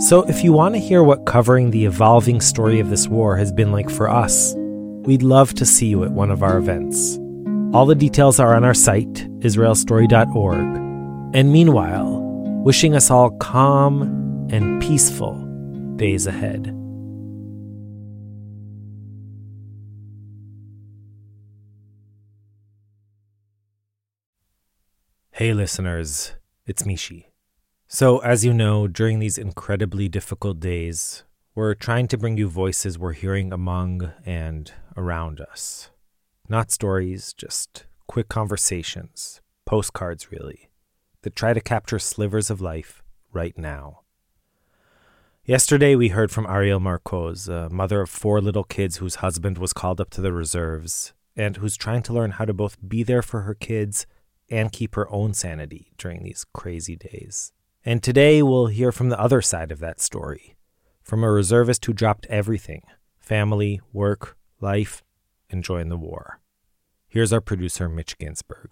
so, 0.00 0.22
if 0.22 0.42
you 0.42 0.52
want 0.52 0.74
to 0.74 0.80
hear 0.80 1.02
what 1.02 1.26
covering 1.26 1.70
the 1.70 1.84
evolving 1.84 2.40
story 2.40 2.80
of 2.80 2.90
this 2.90 3.06
war 3.06 3.36
has 3.36 3.52
been 3.52 3.70
like 3.70 3.90
for 3.90 4.08
us, 4.08 4.54
we'd 4.56 5.22
love 5.22 5.54
to 5.54 5.66
see 5.66 5.86
you 5.86 6.04
at 6.04 6.10
one 6.10 6.30
of 6.30 6.42
our 6.42 6.58
events. 6.58 7.18
All 7.72 7.86
the 7.86 7.94
details 7.94 8.40
are 8.40 8.54
on 8.54 8.64
our 8.64 8.74
site, 8.74 9.12
israelstory.org. 9.40 10.58
And 11.34 11.52
meanwhile, 11.52 12.20
wishing 12.64 12.96
us 12.96 13.10
all 13.10 13.30
calm 13.38 14.48
and 14.50 14.82
peaceful 14.82 15.34
days 15.96 16.26
ahead. 16.26 16.74
Hey, 25.30 25.54
listeners, 25.54 26.32
it's 26.66 26.82
Mishy. 26.82 27.29
So, 27.92 28.18
as 28.18 28.44
you 28.44 28.54
know, 28.54 28.86
during 28.86 29.18
these 29.18 29.36
incredibly 29.36 30.08
difficult 30.08 30.60
days, 30.60 31.24
we're 31.56 31.74
trying 31.74 32.06
to 32.06 32.16
bring 32.16 32.36
you 32.36 32.48
voices 32.48 32.96
we're 32.96 33.14
hearing 33.14 33.52
among 33.52 34.12
and 34.24 34.72
around 34.96 35.40
us. 35.40 35.90
Not 36.48 36.70
stories, 36.70 37.32
just 37.32 37.86
quick 38.06 38.28
conversations, 38.28 39.40
postcards 39.66 40.30
really, 40.30 40.70
that 41.22 41.34
try 41.34 41.52
to 41.52 41.60
capture 41.60 41.98
slivers 41.98 42.48
of 42.48 42.60
life 42.60 43.02
right 43.32 43.58
now. 43.58 44.02
Yesterday, 45.44 45.96
we 45.96 46.10
heard 46.10 46.30
from 46.30 46.46
Ariel 46.46 46.78
Marcoz, 46.78 47.48
a 47.48 47.68
mother 47.70 48.02
of 48.02 48.08
four 48.08 48.40
little 48.40 48.62
kids 48.62 48.98
whose 48.98 49.16
husband 49.16 49.58
was 49.58 49.72
called 49.72 50.00
up 50.00 50.10
to 50.10 50.20
the 50.20 50.32
reserves 50.32 51.12
and 51.34 51.56
who's 51.56 51.76
trying 51.76 52.02
to 52.02 52.12
learn 52.12 52.30
how 52.30 52.44
to 52.44 52.54
both 52.54 52.76
be 52.88 53.02
there 53.02 53.20
for 53.20 53.40
her 53.40 53.54
kids 53.54 54.06
and 54.48 54.70
keep 54.70 54.94
her 54.94 55.12
own 55.12 55.34
sanity 55.34 55.90
during 55.98 56.22
these 56.22 56.46
crazy 56.54 56.94
days. 56.94 57.50
And 57.84 58.02
today 58.02 58.42
we'll 58.42 58.66
hear 58.66 58.92
from 58.92 59.08
the 59.08 59.18
other 59.18 59.40
side 59.40 59.72
of 59.72 59.78
that 59.78 60.02
story 60.02 60.56
from 61.02 61.24
a 61.24 61.32
reservist 61.32 61.84
who 61.86 61.94
dropped 61.94 62.26
everything 62.26 62.82
family, 63.18 63.80
work, 63.92 64.36
life, 64.60 65.02
and 65.48 65.64
joined 65.64 65.90
the 65.90 65.96
war. 65.96 66.40
Here's 67.08 67.32
our 67.32 67.40
producer, 67.40 67.88
Mitch 67.88 68.18
Ginsburg. 68.18 68.70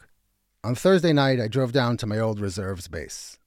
On 0.63 0.75
Thursday 0.75 1.15
night, 1.15 1.41
I 1.41 1.49
drove 1.49 1.73
down 1.73 1.97
to 1.99 2.07
my 2.07 2.19
old 2.19 2.39
reserves 2.39 2.87
base. 2.89 3.39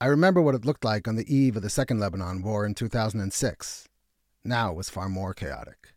I 0.00 0.06
remember 0.06 0.40
what 0.40 0.54
it 0.54 0.64
looked 0.64 0.84
like 0.84 1.08
on 1.08 1.16
the 1.16 1.34
eve 1.34 1.56
of 1.56 1.62
the 1.62 1.70
Second 1.70 1.98
Lebanon 1.98 2.42
War 2.42 2.64
in 2.64 2.74
2006. 2.74 3.88
Now 4.44 4.70
it 4.70 4.76
was 4.76 4.90
far 4.90 5.08
more 5.08 5.34
chaotic. 5.34 5.94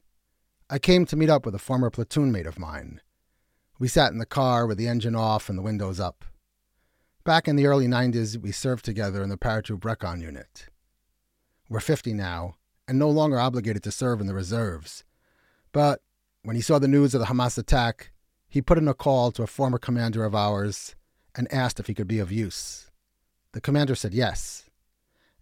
I 0.70 0.80
came 0.80 1.06
to 1.06 1.16
meet 1.16 1.30
up 1.30 1.46
with 1.46 1.54
a 1.54 1.60
former 1.60 1.92
platoon 1.92 2.32
mate 2.32 2.48
of 2.48 2.58
mine. 2.58 3.00
We 3.78 3.88
sat 3.88 4.12
in 4.12 4.18
the 4.18 4.26
car 4.26 4.66
with 4.66 4.80
the 4.80 4.88
engine 4.88 5.16
off 5.16 5.50
and 5.50 5.58
the 5.58 5.64
windows 5.64 6.00
up. 6.00 6.26
Back 7.26 7.48
in 7.48 7.56
the 7.56 7.68
early 7.68 7.88
90s, 7.88 8.38
we 8.42 8.52
served 8.52 8.84
together 8.84 9.24
in 9.24 9.30
the 9.30 9.38
Paratroop 9.38 9.86
Recon 9.86 10.20
Unit. 10.20 10.68
We're 11.70 11.80
50 11.80 12.14
now 12.14 12.56
and 12.86 13.00
no 13.00 13.10
longer 13.10 13.40
obligated 13.40 13.82
to 13.84 13.92
serve 13.92 14.20
in 14.20 14.28
the 14.28 14.34
reserves. 14.34 15.06
But 15.72 16.02
when 16.42 16.58
he 16.58 16.62
saw 16.62 16.80
the 16.80 16.88
news 16.90 17.14
of 17.14 17.22
the 17.22 17.28
Hamas 17.28 17.58
attack, 17.58 18.12
he 18.50 18.62
put 18.62 18.78
in 18.78 18.90
a 18.90 18.94
call 18.94 19.32
to 19.32 19.44
a 19.44 19.48
former 19.48 19.78
commander 19.78 20.26
of 20.26 20.36
ours 20.36 20.96
and 21.34 21.52
asked 21.52 21.80
if 21.80 21.88
he 21.88 21.94
could 21.94 22.10
be 22.10 22.20
of 22.20 22.30
use. 22.30 22.92
The 23.54 23.62
commander 23.62 23.96
said 23.96 24.14
yes, 24.14 24.70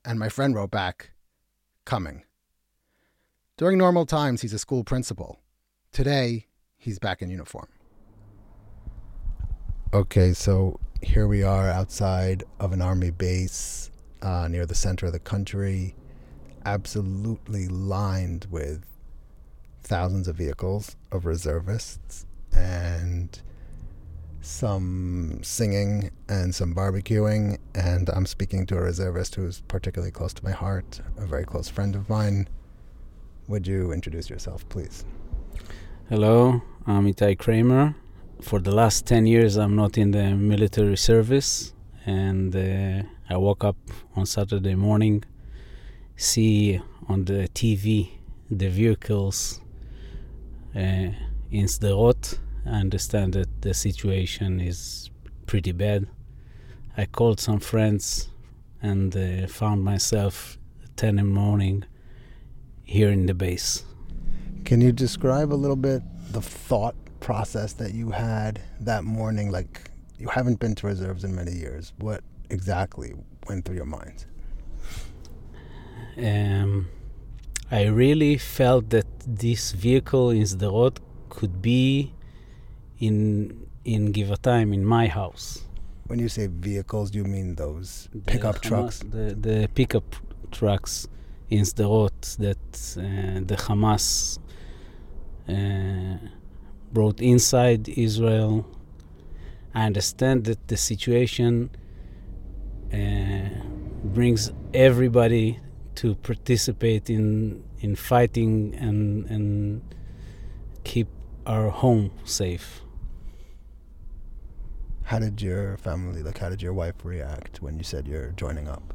and 0.06 0.20
my 0.20 0.30
friend 0.30 0.54
wrote 0.54 0.70
back, 0.70 1.14
coming. 1.84 2.26
During 3.58 3.80
normal 3.80 4.06
times, 4.06 4.44
he's 4.44 4.54
a 4.54 4.60
school 4.60 4.84
principal. 4.84 5.40
Today, 5.92 6.46
he's 6.78 7.00
back 7.00 7.24
in 7.24 7.32
uniform. 7.32 7.70
Okay, 9.96 10.34
so 10.34 10.80
here 11.02 11.28
we 11.28 11.44
are 11.44 11.70
outside 11.70 12.44
of 12.60 12.74
an 12.74 12.82
army 12.82 13.10
base 13.10 13.92
uh, 14.22 14.48
near 14.48 14.66
the 14.66 14.76
center 14.76 15.08
of 15.08 15.14
the 15.14 15.20
country, 15.20 15.96
absolutely 16.66 17.68
lined 17.68 18.46
with 18.52 18.86
thousands 19.82 20.28
of 20.28 20.36
vehicles 20.36 20.96
of 21.12 21.26
reservists 21.26 22.26
and 22.54 23.42
some 24.42 25.40
singing 25.42 26.12
and 26.30 26.54
some 26.54 26.74
barbecuing. 26.74 27.58
And 27.74 28.10
I'm 28.10 28.26
speaking 28.26 28.66
to 28.68 28.78
a 28.78 28.82
reservist 28.82 29.36
who's 29.36 29.62
particularly 29.62 30.12
close 30.12 30.34
to 30.34 30.44
my 30.44 30.52
heart, 30.52 31.02
a 31.18 31.26
very 31.26 31.46
close 31.46 31.68
friend 31.68 31.96
of 31.96 32.10
mine. 32.10 32.48
Would 33.48 33.66
you 33.66 33.92
introduce 33.92 34.30
yourself, 34.30 34.68
please? 34.70 35.04
Hello, 36.10 36.62
I'm 36.86 37.12
Itai 37.12 37.38
Kramer 37.38 37.96
for 38.42 38.60
the 38.60 38.72
last 38.72 39.06
10 39.06 39.26
years 39.26 39.58
i'm 39.58 39.76
not 39.76 39.98
in 39.98 40.12
the 40.12 40.36
military 40.36 40.98
service 40.98 41.74
and 42.06 42.56
uh, 42.56 43.02
i 43.30 43.38
woke 43.38 43.64
up 43.64 43.78
on 44.16 44.26
saturday 44.26 44.76
morning 44.76 45.24
see 46.16 46.82
on 47.08 47.26
the 47.26 47.48
tv 47.54 48.10
the 48.52 48.68
vehicles 48.68 49.62
uh, 50.76 51.10
in 51.52 51.66
Sderot. 51.68 52.40
I 52.66 52.70
understand 52.70 53.34
that 53.34 53.62
the 53.62 53.74
situation 53.74 54.60
is 54.60 55.10
pretty 55.46 55.72
bad. 55.72 56.08
I 56.98 57.06
called 57.06 57.40
some 57.40 57.60
friends 57.60 58.30
and 58.82 59.16
uh, 59.16 59.48
found 59.48 59.84
myself 59.84 60.58
10 60.98 61.10
in 61.10 61.16
the 61.18 61.24
morning 61.24 61.86
here 62.84 63.10
in 63.10 63.26
the 63.26 63.34
base. 63.34 63.86
Can 64.66 64.82
you 64.82 64.92
describe 64.92 65.52
a 65.52 65.56
little 65.56 65.76
bit 65.76 66.04
the 66.32 66.42
thought 66.42 66.96
process 67.22 67.74
that 67.74 67.94
you 67.94 68.12
had 68.12 68.62
that 68.82 69.04
morning? 69.06 69.52
Like, 69.52 69.90
you 70.20 70.28
haven't 70.28 70.60
been 70.60 70.76
to 70.76 70.88
reserves 70.88 71.24
in 71.24 71.34
many 71.34 71.54
years. 71.54 71.94
What 71.98 72.22
exactly 72.50 73.14
went 73.48 73.64
through 73.64 73.78
your 73.78 73.86
mind? 73.86 74.26
Um, 76.18 76.88
I 77.72 77.86
really 77.86 78.38
felt 78.38 78.90
that 78.90 79.08
this 79.26 79.72
vehicle 79.72 80.30
in 80.32 80.44
Sderot 80.44 80.98
could 81.30 81.62
be 81.62 82.14
in 83.00 83.68
in 83.86 84.14
Givatayim, 84.14 84.74
in 84.74 84.86
my 84.86 85.08
house. 85.08 85.64
When 86.08 86.20
you 86.20 86.30
say 86.30 86.48
vehicles, 86.48 87.10
do 87.12 87.20
you 87.20 87.24
mean 87.24 87.56
those 87.56 88.10
pickup 88.26 88.58
Hamas- 88.58 88.62
trucks? 88.62 89.00
The, 89.00 89.36
the 89.48 89.70
pickup 89.74 90.16
trucks 90.52 91.08
in 91.50 91.64
Sderot 91.64 92.38
that 92.38 92.58
uh, 92.98 93.40
the 93.46 93.56
Hamas 93.56 94.38
uh, 95.48 96.18
brought 96.94 97.22
inside 97.22 97.90
Israel. 97.90 98.66
I 99.74 99.86
understand 99.86 100.46
that 100.46 100.68
the 100.68 100.78
situation 100.78 101.70
uh, 102.94 103.50
brings 104.04 104.52
everybody 104.74 105.60
to 105.96 106.16
participate 106.16 107.10
in 107.10 107.64
in 107.80 107.96
fighting 107.96 108.76
and 108.76 109.26
and 109.28 109.82
keep 110.84 111.08
our 111.46 111.70
home 111.70 112.12
safe. 112.24 112.82
How 115.04 115.20
did 115.20 115.42
your 115.42 115.78
family, 115.78 116.24
like, 116.24 116.38
how 116.38 116.50
did 116.50 116.62
your 116.62 116.74
wife 116.74 116.96
react 117.04 117.62
when 117.62 117.78
you 117.78 117.84
said 117.84 118.08
you're 118.08 118.32
joining 118.38 118.70
up? 118.70 118.94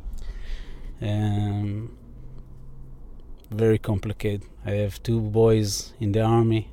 um, 1.00 1.96
very 3.50 3.78
complicated. 3.78 4.48
I 4.64 4.72
have 4.72 5.02
two 5.02 5.20
boys 5.20 5.92
in 6.00 6.12
the 6.12 6.22
army, 6.22 6.70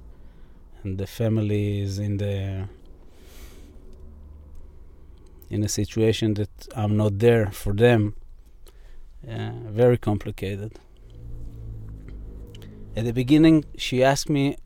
and 0.83 0.97
the 0.97 1.07
family 1.07 1.81
is 1.81 1.99
in 1.99 2.17
the 2.17 2.67
in 5.49 5.63
a 5.63 5.69
situation 5.69 6.33
that 6.33 6.53
I'm 6.75 6.97
not 6.97 7.19
there 7.19 7.51
for 7.51 7.73
them. 7.73 8.15
Uh, 9.27 9.51
very 9.69 9.97
complicated. 9.97 10.71
At 12.95 13.05
the 13.05 13.13
beginning, 13.13 13.65
she 13.77 14.03
asked 14.03 14.29
me, 14.29 14.57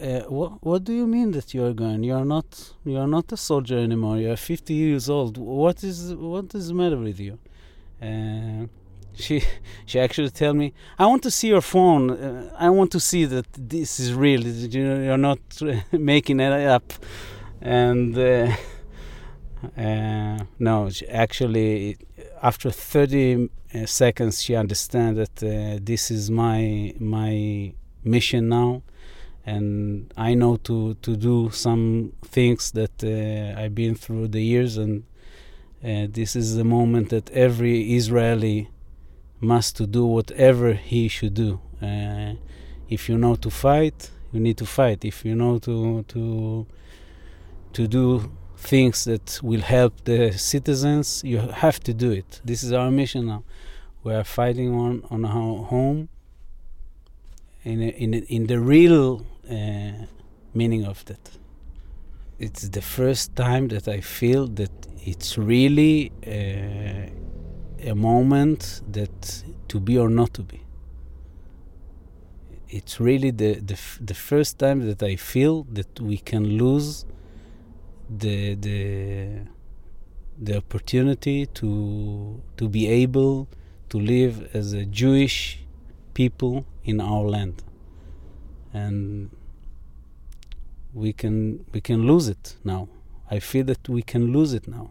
uh, 0.00 0.20
"What 0.36 0.50
What 0.62 0.84
do 0.84 0.92
you 0.92 1.06
mean 1.06 1.32
that 1.32 1.52
you 1.54 1.64
are 1.64 1.74
going? 1.84 2.02
You 2.02 2.14
are 2.14 2.24
not 2.24 2.48
you 2.84 2.96
are 2.96 3.10
not 3.16 3.32
a 3.32 3.36
soldier 3.36 3.78
anymore. 3.78 4.16
You 4.18 4.30
are 4.32 4.36
50 4.36 4.74
years 4.74 5.08
old. 5.10 5.36
What 5.36 5.84
is 5.84 6.14
what 6.14 6.54
is 6.54 6.68
the 6.68 6.74
matter 6.74 6.98
with 7.08 7.20
you?" 7.20 7.38
Uh, 8.00 8.66
she 9.16 9.42
she 9.86 9.98
actually 9.98 10.30
tell 10.30 10.54
me 10.54 10.72
i 10.98 11.06
want 11.06 11.22
to 11.22 11.30
see 11.30 11.48
your 11.48 11.60
phone. 11.60 12.10
Uh, 12.10 12.50
i 12.58 12.68
want 12.68 12.90
to 12.92 13.00
see 13.00 13.24
that 13.24 13.46
this 13.52 13.98
is 13.98 14.12
real. 14.12 14.42
You 14.46 14.96
you're 15.06 15.24
not 15.30 15.40
making 15.92 16.40
it 16.40 16.52
up. 16.52 16.92
And 17.60 18.16
uh, 18.16 18.52
uh, 19.76 20.38
no 20.58 20.90
actually 21.10 21.96
after 22.42 22.70
30 22.70 23.48
uh, 23.74 23.86
seconds 23.86 24.42
she 24.42 24.54
understand 24.54 25.16
that 25.16 25.42
uh, 25.42 25.78
this 25.82 26.10
is 26.10 26.30
my 26.30 26.94
my 27.00 27.72
mission 28.04 28.48
now. 28.48 28.82
And 29.46 30.12
i 30.16 30.34
know 30.34 30.56
to 30.68 30.94
to 30.94 31.16
do 31.16 31.50
some 31.50 32.12
things 32.24 32.72
that 32.72 33.02
uh, 33.02 33.60
i've 33.60 33.74
been 33.74 33.94
through 33.94 34.28
the 34.28 34.42
years. 34.42 34.76
And 34.76 35.04
this 35.82 36.34
is 36.34 36.56
the 36.56 36.64
moment 36.64 37.10
that 37.10 37.30
every 37.30 37.94
israeli 37.94 38.68
must 39.40 39.76
to 39.76 39.86
do 39.86 40.04
whatever 40.06 40.72
he 40.72 41.08
should 41.08 41.34
do. 41.34 41.60
Uh, 41.82 42.34
if 42.88 43.08
you 43.08 43.18
know 43.18 43.36
to 43.36 43.50
fight, 43.50 44.10
you 44.32 44.40
need 44.40 44.56
to 44.58 44.66
fight. 44.66 45.04
If 45.04 45.24
you 45.24 45.34
know 45.34 45.58
to 45.60 46.02
to 46.08 46.66
to 47.72 47.86
do 47.86 48.32
things 48.56 49.04
that 49.04 49.40
will 49.42 49.60
help 49.60 50.04
the 50.04 50.32
citizens, 50.32 51.22
you 51.24 51.38
have 51.38 51.78
to 51.80 51.92
do 51.92 52.10
it. 52.10 52.40
This 52.44 52.62
is 52.62 52.72
our 52.72 52.90
mission 52.90 53.26
now. 53.26 53.44
We 54.02 54.14
are 54.14 54.24
fighting 54.24 54.74
on 54.74 55.02
on 55.10 55.24
our 55.24 55.64
home. 55.64 56.08
In 57.64 57.82
a, 57.82 57.88
in 57.88 58.14
a, 58.14 58.18
in 58.18 58.46
the 58.46 58.60
real 58.60 59.26
uh, 59.50 60.06
meaning 60.54 60.84
of 60.86 61.04
that, 61.06 61.30
it's 62.38 62.68
the 62.68 62.80
first 62.80 63.34
time 63.34 63.66
that 63.68 63.88
I 63.88 64.00
feel 64.00 64.46
that 64.46 64.70
it's 65.04 65.36
really. 65.36 66.12
Uh, 66.24 67.10
a 67.82 67.94
moment 67.94 68.82
that 68.90 69.42
to 69.68 69.80
be 69.80 69.98
or 69.98 70.08
not 70.08 70.34
to 70.34 70.42
be. 70.42 70.62
It's 72.68 73.00
really 73.00 73.30
the 73.30 73.54
the, 73.54 73.78
the 74.00 74.14
first 74.14 74.58
time 74.58 74.86
that 74.86 75.02
I 75.02 75.16
feel 75.16 75.64
that 75.72 76.00
we 76.00 76.18
can 76.18 76.58
lose 76.58 77.04
the 78.08 78.54
the 78.54 79.40
the 80.38 80.56
opportunity 80.56 81.46
to 81.46 82.42
to 82.56 82.68
be 82.68 82.86
able 82.88 83.48
to 83.88 83.98
live 83.98 84.50
as 84.54 84.72
a 84.72 84.84
Jewish 84.84 85.60
people 86.14 86.66
in 86.84 87.00
our 87.00 87.22
land, 87.22 87.62
and 88.72 89.30
we 90.92 91.12
can 91.12 91.64
we 91.72 91.80
can 91.80 92.06
lose 92.06 92.28
it 92.28 92.56
now. 92.64 92.88
I 93.30 93.38
feel 93.38 93.64
that 93.64 93.88
we 93.88 94.02
can 94.02 94.32
lose 94.32 94.52
it 94.52 94.66
now. 94.68 94.90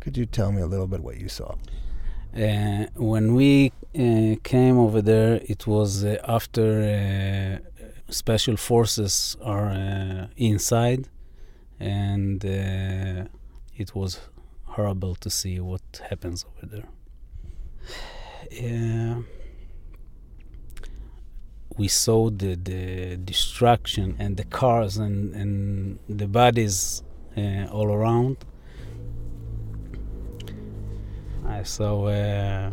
Could 0.00 0.16
you 0.16 0.26
tell 0.26 0.52
me 0.52 0.62
a 0.62 0.66
little 0.66 0.86
bit 0.86 1.00
what 1.00 1.18
you 1.18 1.28
saw? 1.28 1.56
Uh, 2.38 2.86
when 2.94 3.34
we 3.34 3.72
uh, 3.96 4.36
came 4.44 4.78
over 4.78 5.02
there, 5.02 5.40
it 5.46 5.66
was 5.66 6.04
uh, 6.04 6.16
after 6.28 7.60
special 8.08 8.56
forces 8.56 9.36
are 9.42 10.28
inside, 10.36 11.08
and 11.80 12.44
it 12.44 13.94
was 13.94 14.20
horrible 14.64 15.16
to 15.16 15.28
see 15.28 15.58
what 15.58 15.82
happens 16.08 16.44
over 16.50 16.66
there. 16.74 16.88
Uh, 18.52 19.22
we 21.76 21.88
saw 21.88 22.30
the, 22.30 22.54
the 22.54 23.16
destruction 23.16 24.14
and 24.18 24.36
the 24.36 24.44
cars 24.44 24.96
and, 24.96 25.34
and 25.34 25.98
the 26.08 26.28
bodies 26.28 27.02
uh, 27.36 27.66
all 27.72 27.90
around. 27.92 28.36
I 31.58 31.64
saw 31.64 32.06
uh, 32.06 32.70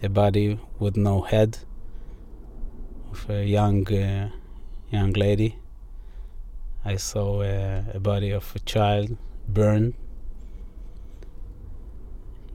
a 0.00 0.08
body 0.08 0.60
with 0.78 0.96
no 0.96 1.22
head 1.22 1.58
of 3.10 3.28
a 3.28 3.44
young 3.44 3.92
uh, 3.92 4.30
young 4.88 5.12
lady. 5.14 5.58
I 6.84 6.94
saw 6.94 7.42
uh, 7.42 7.82
a 7.92 7.98
body 7.98 8.30
of 8.30 8.54
a 8.54 8.60
child 8.60 9.16
burned. 9.48 9.94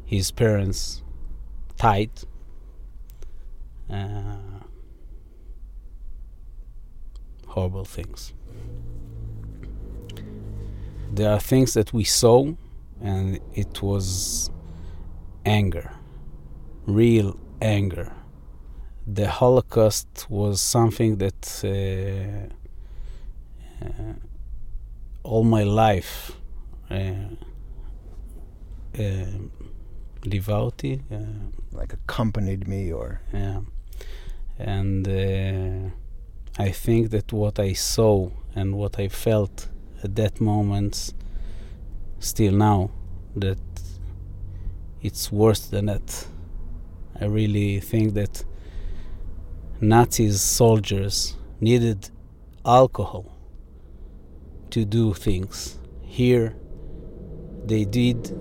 His 0.06 0.32
parents 0.32 1.04
tied. 1.76 2.12
Uh, 3.90 4.38
horrible 7.48 7.84
things. 7.84 8.32
There 11.12 11.30
are 11.30 11.40
things 11.42 11.74
that 11.74 11.92
we 11.92 12.06
saw, 12.06 12.54
and 13.02 13.42
it 13.54 13.82
was 13.82 14.52
anger, 15.50 15.92
real 16.86 17.38
anger. 17.62 18.14
The 19.08 19.28
Holocaust 19.28 20.28
was 20.30 20.62
something 20.62 21.18
that 21.18 21.42
uh, 21.64 22.54
uh, 23.86 24.14
all 25.24 25.44
my 25.44 25.64
life 25.64 26.14
uh, 26.92 27.36
uh, 28.98 29.26
devotee, 30.22 31.02
uh, 31.12 31.16
Like 31.72 31.94
accompanied 31.94 32.68
me, 32.68 32.92
or 32.92 33.22
yeah. 33.34 33.62
And 34.58 35.08
uh, 35.08 35.90
I 36.68 36.72
think 36.72 37.12
that 37.12 37.32
what 37.32 37.60
I 37.60 37.74
saw 37.74 38.30
and 38.56 38.76
what 38.76 39.00
I 39.00 39.08
felt 39.08 39.70
at 40.04 40.16
that 40.16 40.42
moment, 40.42 41.14
still 42.20 42.54
now, 42.54 42.90
that 43.36 43.60
it's 45.02 45.32
worse 45.32 45.68
than 45.68 45.86
that. 45.86 46.28
I 47.20 47.26
really 47.26 47.80
think 47.80 48.14
that 48.16 48.44
Nazis 49.82 50.42
soldiers 50.42 51.36
needed 51.62 52.10
alcohol 52.66 53.32
to 54.72 54.86
do 54.86 55.14
things. 55.14 55.80
Here, 56.02 56.56
they 57.66 57.86
did 57.86 58.32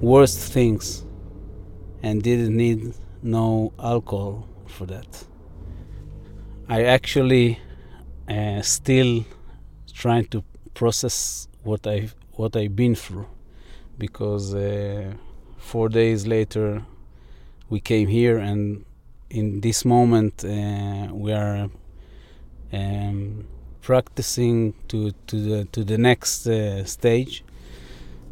worst 0.00 0.52
things 0.52 1.04
and 2.02 2.22
didn't 2.22 2.56
need 2.56 2.94
no 3.22 3.72
alcohol 3.78 4.48
for 4.66 4.86
that. 4.86 5.24
I 6.68 6.84
actually 6.84 7.60
uh, 8.28 8.62
still 8.62 9.24
trying 9.92 10.26
to 10.26 10.42
process 10.74 11.48
what 11.62 11.86
I 11.86 12.08
what 12.32 12.54
I've 12.56 12.76
been 12.76 12.94
through 12.94 13.26
because 13.98 14.54
uh, 14.54 15.14
four 15.56 15.88
days 15.88 16.26
later, 16.26 16.84
we 17.68 17.80
came 17.80 18.08
here, 18.08 18.38
and 18.38 18.84
in 19.30 19.60
this 19.60 19.84
moment, 19.84 20.44
uh, 20.44 21.08
we 21.12 21.32
are 21.32 21.68
um, 22.72 23.46
practicing 23.80 24.74
to 24.88 25.12
to 25.26 25.36
the 25.36 25.64
to 25.66 25.84
the 25.84 25.98
next 25.98 26.46
uh, 26.46 26.84
stage. 26.84 27.44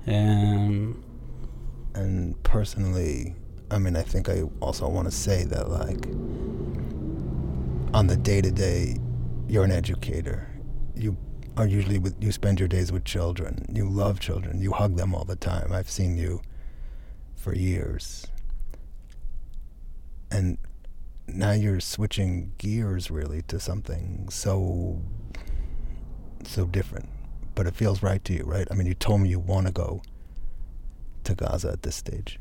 Um, 0.07 1.03
and 1.95 2.43
personally, 2.43 3.35
I 3.71 3.79
mean, 3.79 3.97
I 3.97 4.03
think 4.03 4.29
I 4.29 4.43
also 4.61 4.89
want 4.89 5.07
to 5.09 5.13
say 5.13 5.45
that, 5.45 5.71
like, 5.71 6.07
on 7.95 8.07
the 8.07 8.17
day 8.17 8.41
to 8.41 8.51
day, 8.51 8.99
you're 9.49 9.65
an 9.65 9.73
educator. 9.73 10.49
You 10.95 11.17
are 11.57 11.67
usually 11.67 11.99
with, 11.99 12.23
you 12.23 12.33
spend 12.33 12.59
your 12.59 12.69
days 12.69 12.91
with 12.91 13.05
children. 13.05 13.67
You 13.73 13.89
love 13.89 14.21
children. 14.21 14.61
You 14.61 14.73
hug 14.73 14.97
them 14.97 15.15
all 15.15 15.25
the 15.25 15.37
time. 15.37 15.73
I've 15.73 15.91
seen 15.91 16.17
you 16.17 16.43
for 17.37 17.55
years. 17.55 18.27
And 20.31 20.59
now 21.27 21.53
you're 21.53 21.81
switching 21.81 22.53
gears 22.59 23.11
really 23.11 23.43
to 23.43 23.59
something 23.59 24.29
so 24.31 25.01
so 26.45 26.67
different 26.67 27.09
but 27.55 27.67
it 27.67 27.75
feels 27.75 28.03
right 28.03 28.25
to 28.25 28.35
you 28.35 28.45
right 28.45 28.69
i 28.71 28.75
mean 28.75 28.87
you 28.87 28.95
told 28.95 29.21
me 29.21 29.29
you 29.29 29.39
want 29.39 29.67
to 29.67 29.73
go 29.73 30.03
to 31.25 31.35
gaza 31.35 31.71
at 31.71 31.83
this 31.83 31.97
stage 31.97 32.39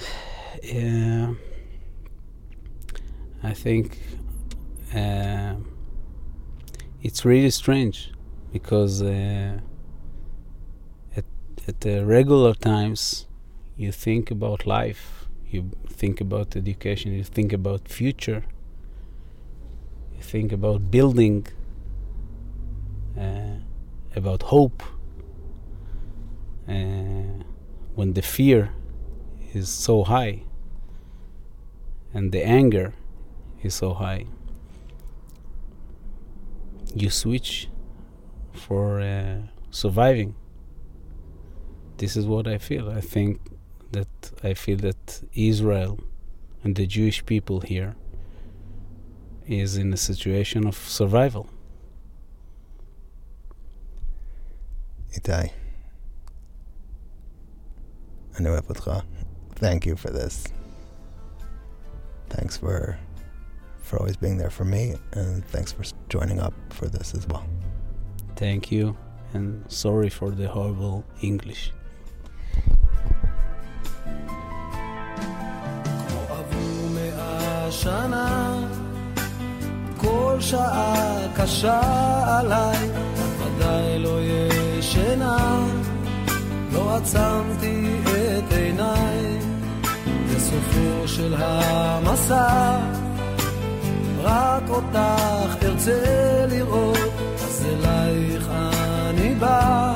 yeah 0.62 1.32
i 3.44 3.52
think 3.52 4.00
uh, 4.94 5.54
it's 7.02 7.24
really 7.24 7.50
strange 7.50 8.12
because 8.52 9.02
uh, 9.02 9.58
at, 11.16 11.24
at 11.66 11.80
the 11.80 12.04
regular 12.04 12.54
times 12.54 13.26
you 13.76 13.92
think 13.92 14.30
about 14.30 14.66
life 14.66 15.22
you 15.52 15.70
think 15.86 16.20
about 16.20 16.56
education, 16.56 17.12
you 17.12 17.24
think 17.24 17.52
about 17.52 17.86
future, 17.86 18.42
you 20.16 20.22
think 20.22 20.50
about 20.50 20.90
building, 20.90 21.46
uh, 23.18 23.56
about 24.16 24.44
hope. 24.44 24.82
Uh, 26.66 27.44
when 27.94 28.14
the 28.14 28.22
fear 28.22 28.72
is 29.52 29.68
so 29.68 30.04
high 30.04 30.42
and 32.14 32.32
the 32.32 32.42
anger 32.42 32.94
is 33.62 33.74
so 33.74 33.92
high, 33.92 34.24
you 36.94 37.10
switch 37.10 37.68
for 38.52 39.00
uh, 39.00 39.38
surviving. 39.70 40.34
This 41.96 42.16
is 42.16 42.26
what 42.26 42.46
I 42.46 42.58
feel. 42.58 42.90
I 42.90 43.00
think 43.00 43.40
that 43.92 44.08
I 44.42 44.54
feel 44.54 44.78
that 44.78 45.22
Israel 45.34 46.00
and 46.64 46.76
the 46.76 46.86
Jewish 46.86 47.24
people 47.26 47.60
here 47.60 47.96
is 49.46 49.76
in 49.76 49.92
a 49.92 49.96
situation 49.96 50.66
of 50.66 50.76
survival. 50.76 51.48
Itai, 55.16 55.50
thank 59.56 59.84
you 59.86 59.96
for 59.96 60.10
this. 60.10 60.46
Thanks 62.30 62.56
for 62.56 62.98
for 63.91 63.99
always 63.99 64.17
being 64.17 64.37
there 64.37 64.49
for 64.49 64.65
me, 64.65 64.95
and 65.13 65.45
thanks 65.45 65.71
for 65.71 65.83
joining 66.09 66.39
up 66.39 66.53
for 66.69 66.87
this 66.87 67.13
as 67.13 67.27
well. 67.27 67.45
Thank 68.35 68.71
you, 68.71 68.97
and 69.33 69.63
sorry 69.71 70.09
for 70.09 70.29
the 70.31 70.47
horrible 70.47 71.03
English. 71.21 71.71
שנה, 77.71 78.55
כל 79.97 80.37
שעה 80.39 81.27
קשה 81.35 81.81
עליי, 82.39 82.89
ודאי 83.39 83.99
לא 83.99 84.19
ישנה, 84.21 85.67
לא 86.73 86.95
עצמתי 86.95 87.99
את 88.37 88.53
עיניי, 88.53 89.39
בסופו 90.35 91.07
של 91.07 91.35
המסע, 91.37 92.79
רק 94.22 94.62
אותך 94.68 95.64
ארצה 95.64 96.46
לראות, 96.50 96.98
אז 97.44 97.66
אלייך 97.66 98.48
אני 99.10 99.34
בא, 99.34 99.94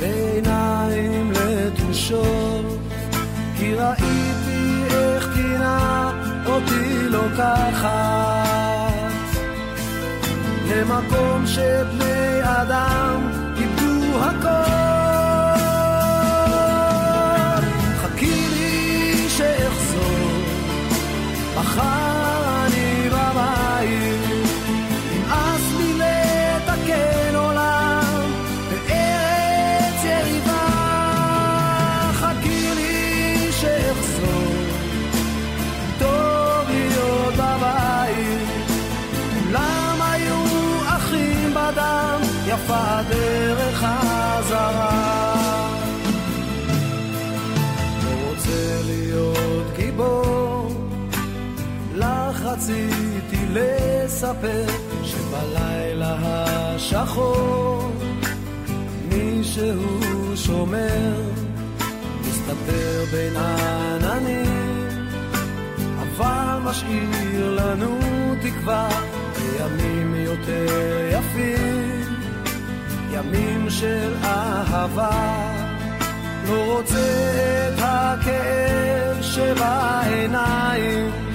בעיניים 0.00 1.32
לתושות, 1.32 2.64
כי 3.56 3.74
ראיתי 3.74 4.82
איך 4.90 5.28
קינה 5.34 6.10
אותי 6.46 7.08
לוקחת 7.08 7.88
למקום 10.70 11.46
שבני 11.46 12.40
אדם 12.42 13.30
איבדו 13.56 14.24
הכל. 14.24 14.48
חכי 18.02 18.48
לי 18.48 19.28
שאחזור, 19.28 20.42
מחר 21.56 22.07
לספר 54.18 54.66
שבלילה 55.04 56.16
השחור 56.20 57.90
מישהו 59.08 60.36
שומר, 60.36 61.20
מסתתר 62.20 63.04
בין 63.12 63.36
העננים, 63.36 65.08
אבל 66.02 66.58
משאיר 66.64 67.56
לנו 67.56 67.98
תקווה 68.42 68.88
בימים 69.36 70.14
יותר 70.14 71.08
יפים. 71.12 72.04
ימים 73.12 73.70
של 73.70 74.14
אהבה, 74.24 75.52
לא 76.48 76.76
רוצה 76.76 77.06
את 77.68 77.74
הכאב 77.78 79.22
שבעיניים. 79.22 81.27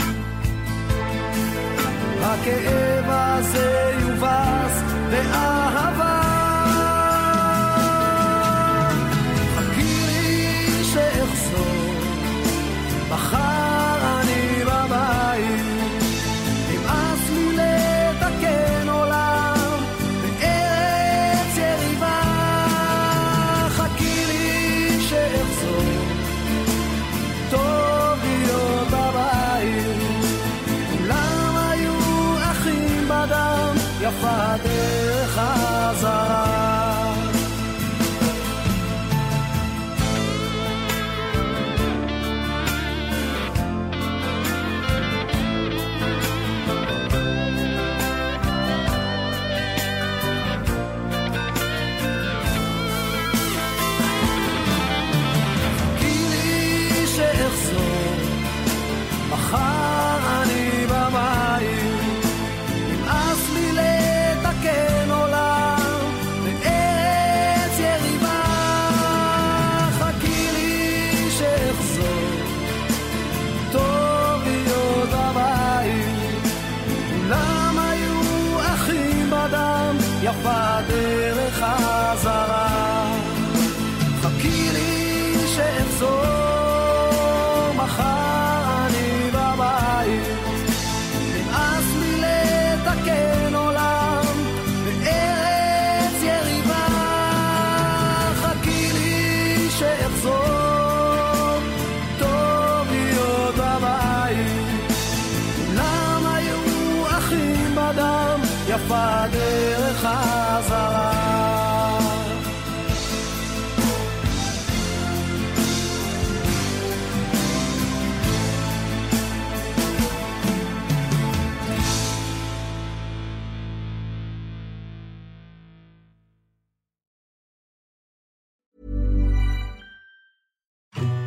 הכאב 2.34 3.06
הזה 3.10 3.92
יובס 4.02 4.82
באהבה. 5.12 6.23